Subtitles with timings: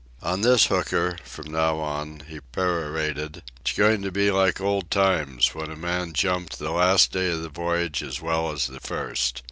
[0.23, 5.53] "On this hooker, from now on," he perorated, "it's going to be like old times,
[5.53, 9.39] when a man jumped the last day of the voyage as well as the first.